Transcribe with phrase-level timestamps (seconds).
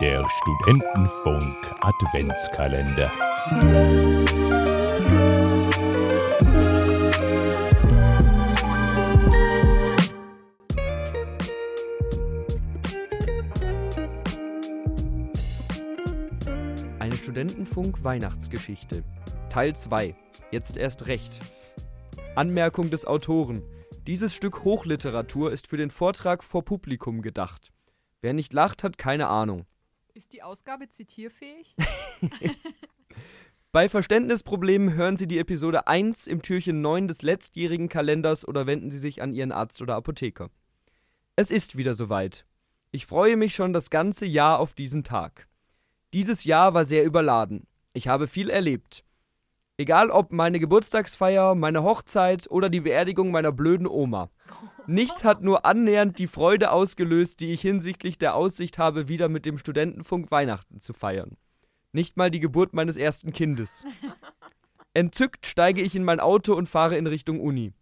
[0.00, 1.42] Der Studentenfunk
[1.82, 3.12] Adventskalender.
[16.98, 19.04] Eine Studentenfunk Weihnachtsgeschichte.
[19.50, 20.14] Teil 2.
[20.50, 21.30] Jetzt erst recht.
[22.36, 23.62] Anmerkung des Autoren.
[24.06, 27.70] Dieses Stück Hochliteratur ist für den Vortrag vor Publikum gedacht.
[28.22, 29.66] Wer nicht lacht, hat keine Ahnung.
[30.20, 31.74] Ist die Ausgabe zitierfähig?
[33.72, 38.90] Bei Verständnisproblemen hören Sie die Episode 1 im Türchen 9 des letztjährigen Kalenders oder wenden
[38.90, 40.50] Sie sich an Ihren Arzt oder Apotheker.
[41.36, 42.44] Es ist wieder soweit.
[42.90, 45.48] Ich freue mich schon das ganze Jahr auf diesen Tag.
[46.12, 47.66] Dieses Jahr war sehr überladen.
[47.94, 49.04] Ich habe viel erlebt.
[49.80, 54.28] Egal ob meine Geburtstagsfeier, meine Hochzeit oder die Beerdigung meiner blöden Oma.
[54.86, 59.46] Nichts hat nur annähernd die Freude ausgelöst, die ich hinsichtlich der Aussicht habe, wieder mit
[59.46, 61.38] dem Studentenfunk Weihnachten zu feiern.
[61.92, 63.86] Nicht mal die Geburt meines ersten Kindes.
[64.92, 67.72] Entzückt steige ich in mein Auto und fahre in Richtung Uni.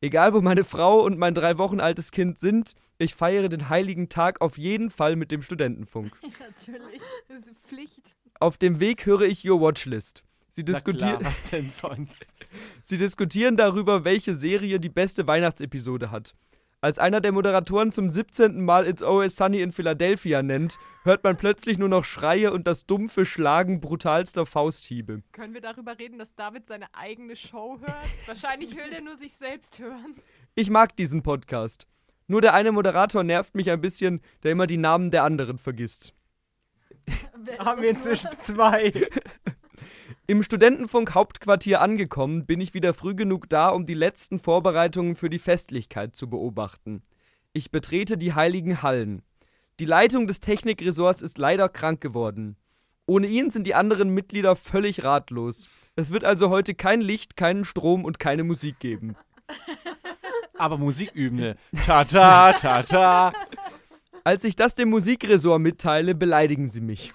[0.00, 4.08] Egal wo meine Frau und mein drei Wochen altes Kind sind, ich feiere den heiligen
[4.08, 6.12] Tag auf jeden Fall mit dem Studentenfunk.
[6.40, 7.02] Natürlich.
[7.28, 8.16] Das ist Pflicht.
[8.40, 10.24] Auf dem Weg höre ich Your Watchlist.
[10.54, 12.26] Sie, Na diskutier klar, was denn sonst?
[12.82, 16.34] Sie diskutieren darüber, welche Serie die beste Weihnachtsepisode hat.
[16.82, 18.62] Als einer der Moderatoren zum 17.
[18.62, 22.84] Mal It's Always Sunny in Philadelphia nennt, hört man plötzlich nur noch Schreie und das
[22.84, 25.22] dumpfe Schlagen brutalster Fausthiebe.
[25.32, 28.08] Können wir darüber reden, dass David seine eigene Show hört?
[28.26, 30.16] Wahrscheinlich will er nur sich selbst hören.
[30.54, 31.86] Ich mag diesen Podcast.
[32.26, 36.12] Nur der eine Moderator nervt mich ein bisschen, der immer die Namen der anderen vergisst.
[37.58, 38.92] Haben wir inzwischen zwei.
[40.32, 45.28] Im Studentenfunk Hauptquartier angekommen, bin ich wieder früh genug da, um die letzten Vorbereitungen für
[45.28, 47.02] die Festlichkeit zu beobachten.
[47.52, 49.20] Ich betrete die heiligen Hallen.
[49.78, 52.56] Die Leitung des Technikressorts ist leider krank geworden.
[53.04, 55.68] Ohne ihn sind die anderen Mitglieder völlig ratlos.
[55.96, 59.16] Es wird also heute kein Licht, keinen Strom und keine Musik geben.
[60.56, 61.56] Aber Musikübende.
[61.84, 63.32] Ta ta ta ta.
[64.24, 67.12] Als ich das dem Musikressort mitteile, beleidigen sie mich.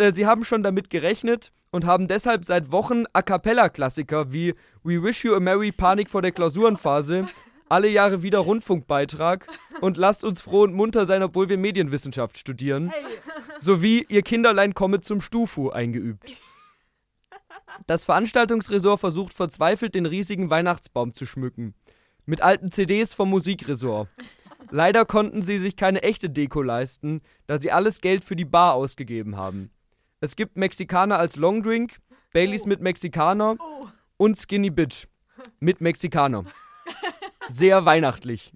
[0.00, 5.02] Äh, sie haben schon damit gerechnet und haben deshalb seit Wochen A cappella-Klassiker wie We
[5.02, 7.28] Wish You a Merry Panik vor der Klausurenphase,
[7.68, 9.46] alle Jahre wieder Rundfunkbeitrag
[9.82, 12.92] und Lasst uns froh und munter sein, obwohl wir Medienwissenschaft studieren,
[13.58, 16.34] sowie Ihr Kinderlein komme zum Stufu eingeübt.
[17.86, 21.74] Das Veranstaltungsressort versucht verzweifelt, den riesigen Weihnachtsbaum zu schmücken.
[22.24, 24.08] Mit alten CDs vom Musikressort.
[24.70, 28.74] Leider konnten sie sich keine echte Deko leisten, da sie alles Geld für die Bar
[28.74, 29.70] ausgegeben haben.
[30.22, 31.98] Es gibt Mexikaner als Longdrink,
[32.34, 33.56] Baileys mit Mexikaner
[34.18, 35.06] und Skinny Bitch
[35.60, 36.44] mit Mexikaner.
[37.48, 38.52] Sehr weihnachtlich.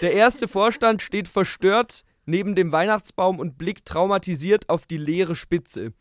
[0.00, 5.92] Der erste Vorstand steht verstört neben dem Weihnachtsbaum und blickt traumatisiert auf die leere Spitze.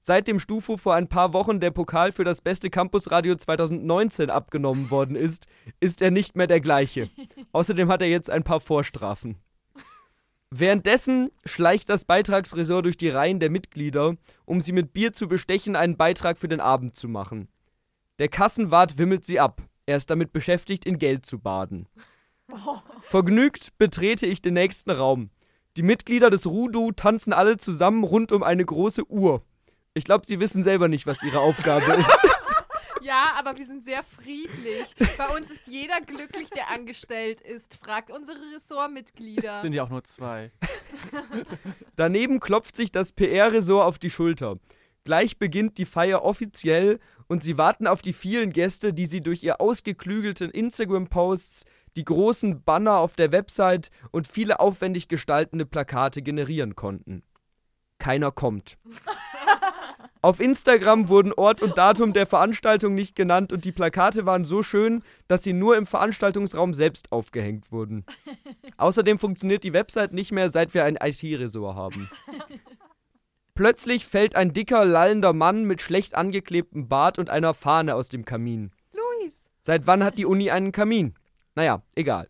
[0.00, 4.90] Seit dem Stufo vor ein paar Wochen der Pokal für das beste Campusradio 2019 abgenommen
[4.90, 5.46] worden ist,
[5.78, 7.10] ist er nicht mehr der gleiche.
[7.52, 9.36] Außerdem hat er jetzt ein paar Vorstrafen.
[10.54, 15.76] Währenddessen schleicht das Beitragsressort durch die Reihen der Mitglieder, um sie mit Bier zu bestechen,
[15.76, 17.48] einen Beitrag für den Abend zu machen.
[18.18, 19.62] Der Kassenwart wimmelt sie ab.
[19.86, 21.88] Er ist damit beschäftigt, in Geld zu baden.
[23.04, 25.30] Vergnügt betrete ich den nächsten Raum.
[25.78, 29.42] Die Mitglieder des Rudu tanzen alle zusammen rund um eine große Uhr.
[29.94, 32.28] Ich glaube, sie wissen selber nicht, was ihre Aufgabe ist.
[33.02, 34.94] Ja, aber wir sind sehr friedlich.
[35.18, 37.74] Bei uns ist jeder glücklich, der angestellt ist.
[37.74, 39.60] Fragt unsere Ressortmitglieder.
[39.60, 40.52] Sind ja auch nur zwei.
[41.96, 44.58] Daneben klopft sich das PR-Ressort auf die Schulter.
[45.04, 49.42] Gleich beginnt die Feier offiziell und sie warten auf die vielen Gäste, die sie durch
[49.42, 51.64] ihr ausgeklügelten Instagram-Posts,
[51.96, 57.22] die großen Banner auf der Website und viele aufwendig gestaltende Plakate generieren konnten.
[57.98, 58.78] Keiner kommt.
[60.24, 64.62] Auf Instagram wurden Ort und Datum der Veranstaltung nicht genannt und die Plakate waren so
[64.62, 68.04] schön, dass sie nur im Veranstaltungsraum selbst aufgehängt wurden.
[68.76, 72.08] Außerdem funktioniert die Website nicht mehr, seit wir ein IT-Resort haben.
[73.54, 78.24] Plötzlich fällt ein dicker, lallender Mann mit schlecht angeklebtem Bart und einer Fahne aus dem
[78.24, 78.70] Kamin.
[78.92, 79.48] Luis.
[79.58, 81.14] Seit wann hat die Uni einen Kamin?
[81.56, 82.28] Naja, egal.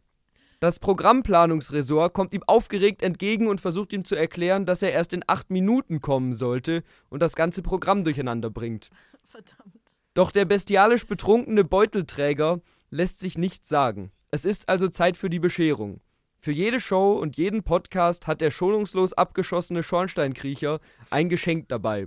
[0.62, 5.24] Das Programmplanungsressort kommt ihm aufgeregt entgegen und versucht ihm zu erklären, dass er erst in
[5.26, 8.88] acht Minuten kommen sollte und das ganze Programm durcheinander bringt.
[9.26, 9.80] Verdammt.
[10.14, 12.60] Doch der bestialisch betrunkene Beutelträger
[12.90, 14.12] lässt sich nichts sagen.
[14.30, 16.00] Es ist also Zeit für die Bescherung.
[16.38, 20.78] Für jede Show und jeden Podcast hat der schonungslos abgeschossene Schornsteinkriecher
[21.10, 22.06] ein Geschenk dabei.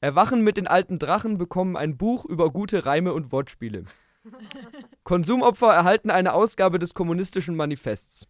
[0.00, 3.86] Erwachen mit den alten Drachen bekommen ein Buch über gute Reime und Wortspiele.
[5.04, 8.26] Konsumopfer erhalten eine Ausgabe des kommunistischen Manifests.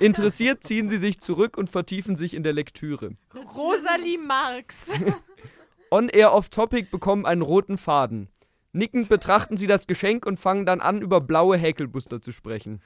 [0.00, 3.16] Interessiert ziehen sie sich zurück und vertiefen sich in der Lektüre.
[3.54, 4.88] Rosalie Marx.
[5.90, 8.28] On-Air Off-Topic bekommen einen roten Faden.
[8.72, 12.80] Nickend betrachten sie das Geschenk und fangen dann an, über blaue Häkelbuster zu sprechen.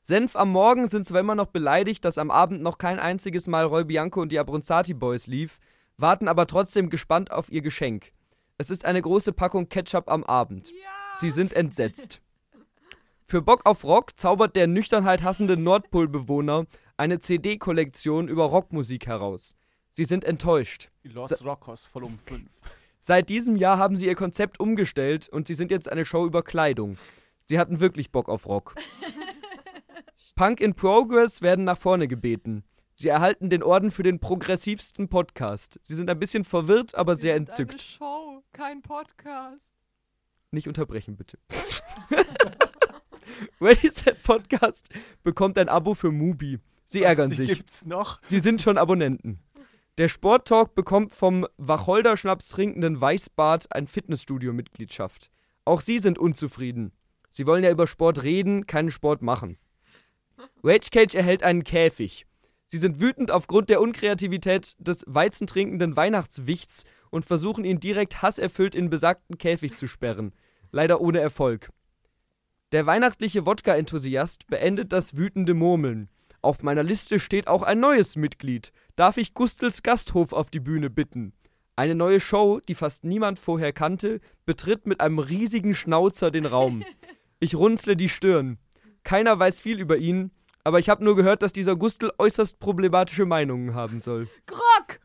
[0.00, 3.64] Senf am Morgen sind zwar immer noch beleidigt, dass am Abend noch kein einziges Mal
[3.64, 5.58] Roy Bianco und die Abronzati Boys lief,
[5.96, 8.12] warten aber trotzdem gespannt auf ihr Geschenk.
[8.56, 10.70] Es ist eine große Packung Ketchup am Abend.
[11.16, 12.20] Sie sind entsetzt.
[13.26, 16.66] Für Bock auf Rock zaubert der Nüchternheit hassende Nordpol-Bewohner
[16.96, 19.56] eine CD-Kollektion über Rockmusik heraus.
[19.92, 20.90] Sie sind enttäuscht.
[21.04, 22.42] Die Lost Rockers Volume 5.
[22.98, 26.42] Seit diesem Jahr haben sie ihr Konzept umgestellt und sie sind jetzt eine Show über
[26.42, 26.96] Kleidung.
[27.40, 28.74] Sie hatten wirklich Bock auf Rock.
[30.36, 32.64] Punk in Progress werden nach vorne gebeten.
[32.96, 35.78] Sie erhalten den Orden für den progressivsten Podcast.
[35.82, 37.72] Sie sind ein bisschen verwirrt, aber sehr Wir sind entzückt.
[37.72, 39.73] Eine Show, kein Podcast.
[40.54, 41.36] Nicht unterbrechen, bitte.
[43.60, 44.88] Ready Set Podcast
[45.24, 46.60] bekommt ein Abo für Mubi.
[46.86, 47.48] Sie ärgern Die sich.
[47.48, 48.20] gibt's noch.
[48.28, 49.40] Sie sind schon Abonnenten.
[49.98, 55.30] Der Sporttalk bekommt vom Wacholderschnaps trinkenden Weißbart ein Fitnessstudio-Mitgliedschaft.
[55.64, 56.92] Auch sie sind unzufrieden.
[57.30, 59.58] Sie wollen ja über Sport reden, keinen Sport machen.
[60.62, 62.26] Rage Cage erhält einen Käfig.
[62.66, 68.90] Sie sind wütend aufgrund der Unkreativität des weizentrinkenden Weihnachtswichts und versuchen ihn direkt hasserfüllt in
[68.90, 70.32] besagten Käfig zu sperren.
[70.74, 71.70] Leider ohne Erfolg.
[72.72, 76.08] Der weihnachtliche Wodka-Enthusiast beendet das wütende Murmeln.
[76.42, 78.72] Auf meiner Liste steht auch ein neues Mitglied.
[78.96, 81.32] Darf ich Gustels Gasthof auf die Bühne bitten?
[81.76, 86.84] Eine neue Show, die fast niemand vorher kannte, betritt mit einem riesigen Schnauzer den Raum.
[87.38, 88.58] Ich runzle die Stirn.
[89.04, 90.32] Keiner weiß viel über ihn,
[90.64, 94.26] aber ich habe nur gehört, dass dieser Gustel äußerst problematische Meinungen haben soll.
[94.46, 94.98] Grock!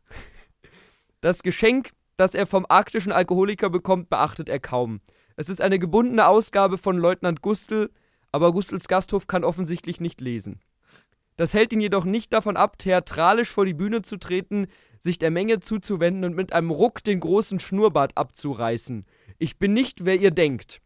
[1.22, 5.02] Das Geschenk, das er vom arktischen Alkoholiker bekommt, beachtet er kaum.
[5.40, 7.92] Es ist eine gebundene Ausgabe von Leutnant Gustel,
[8.34, 10.60] aber Gustels Gasthof kann offensichtlich nicht lesen.
[11.38, 14.68] Das hält ihn jedoch nicht davon ab, theatralisch vor die Bühne zu treten,
[15.00, 19.06] sich der Menge zuzuwenden und mit einem Ruck den großen Schnurrbart abzureißen.
[19.38, 20.82] Ich bin nicht, wer ihr denkt.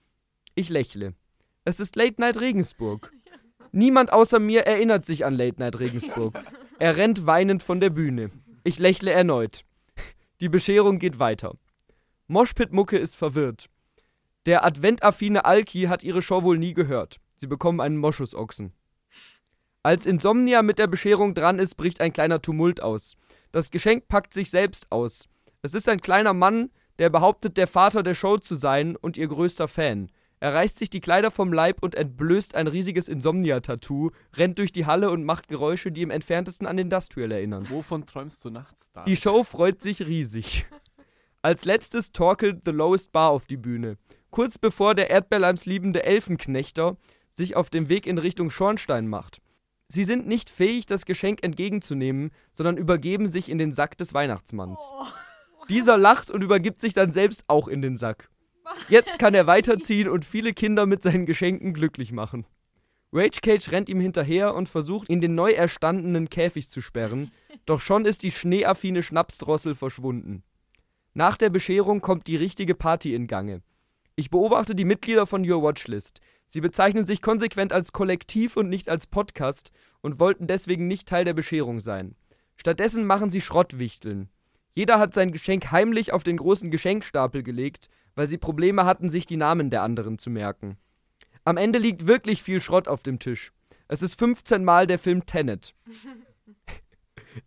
[0.54, 1.16] Ich lächle.
[1.66, 3.12] Es ist Late Night Regensburg.
[3.72, 6.40] Niemand außer mir erinnert sich an Late Night Regensburg.
[6.78, 8.30] Er rennt weinend von der Bühne.
[8.64, 9.66] Ich lächle erneut.
[10.42, 11.56] Die Bescherung geht weiter.
[12.28, 13.72] Moshpit-Mucke ist verwirrt.
[14.46, 17.22] Der adventaffine Alki hat ihre Show wohl nie gehört.
[17.38, 18.74] Sie bekommen einen Moschusochsen.
[19.84, 23.16] Als Insomnia mit der Bescherung dran ist, bricht ein kleiner Tumult aus.
[23.52, 25.30] Das Geschenk packt sich selbst aus.
[25.62, 29.28] Es ist ein kleiner Mann, der behauptet, der Vater der Show zu sein und ihr
[29.28, 30.12] größter Fan.
[30.40, 34.86] Er reißt sich die Kleider vom Leib und entblößt ein riesiges Insomnia-Tattoo, rennt durch die
[34.86, 37.70] Halle und macht Geräusche, die im entferntesten an Industrial erinnern.
[37.70, 39.06] Wovon träumst du nachts da?
[39.06, 40.66] Die Show freut sich riesig.
[41.42, 43.98] Als letztes torkelt The Lowest Bar auf die Bühne.
[44.34, 46.98] Kurz bevor der Erdbeerleims liebende Elfenknechter
[47.34, 49.44] sich auf dem Weg in Richtung Schornstein macht.
[49.90, 54.90] Sie sind nicht fähig, das Geschenk entgegenzunehmen, sondern übergeben sich in den Sack des Weihnachtsmanns.
[55.70, 58.32] Dieser lacht und übergibt sich dann selbst auch in den Sack.
[58.90, 62.48] Jetzt kann er weiterziehen und viele Kinder mit seinen Geschenken glücklich machen.
[63.12, 67.30] Rage Cage rennt ihm hinterher und versucht, ihn den neu erstandenen Käfig zu sperren,
[67.68, 70.42] doch schon ist die schneeaffine Schnapsdrossel verschwunden.
[71.14, 73.62] Nach der Bescherung kommt die richtige Party in Gange.
[74.16, 76.22] Ich beobachte die Mitglieder von Your Watchlist.
[76.46, 79.72] Sie bezeichnen sich konsequent als Kollektiv und nicht als Podcast
[80.02, 82.16] und wollten deswegen nicht Teil der Bescherung sein.
[82.56, 84.30] Stattdessen machen sie Schrottwichteln.
[84.76, 89.26] Jeder hat sein Geschenk heimlich auf den großen Geschenkstapel gelegt, weil sie Probleme hatten, sich
[89.26, 90.78] die Namen der anderen zu merken.
[91.44, 93.52] Am Ende liegt wirklich viel Schrott auf dem Tisch.
[93.88, 95.74] Es ist 15 Mal der Film Tenet.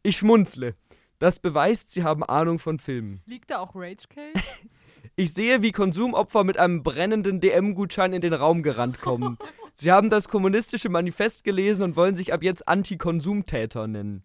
[0.03, 0.75] Ich schmunzle.
[1.21, 3.23] Das beweist, sie haben Ahnung von Filmen.
[3.25, 4.67] Liegt da auch Rage Cage?
[5.19, 9.39] Ich sehe, wie Konsumopfer mit einem brennenden DM-Gutschein in den Raum gerannt kommen.
[9.73, 14.25] Sie haben das kommunistische Manifest gelesen und wollen sich ab jetzt Antikonsumtäter nennen.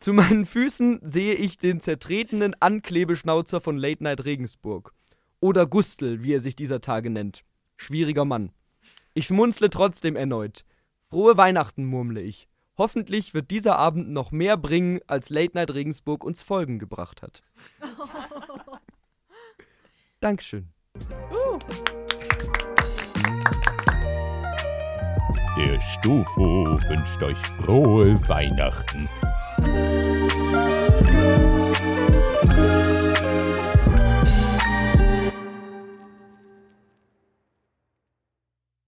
[0.00, 4.92] Zu meinen Füßen sehe ich den zertretenen Anklebeschnauzer von Late Night Regensburg.
[5.38, 7.44] Oder Gustl, wie er sich dieser Tage nennt.
[7.76, 8.50] Schwieriger Mann.
[9.14, 10.64] Ich schmunzle trotzdem erneut.
[11.10, 12.48] Frohe Weihnachten, murmle ich.
[12.76, 17.42] Hoffentlich wird dieser Abend noch mehr bringen, als Late Night Regensburg uns Folgen gebracht hat.
[20.20, 20.68] Dankeschön.
[25.56, 29.08] Der Stufo wünscht euch frohe Weihnachten.